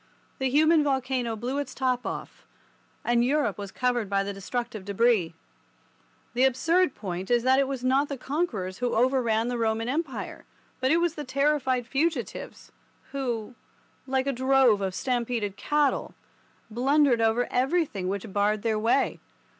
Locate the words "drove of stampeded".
14.33-15.55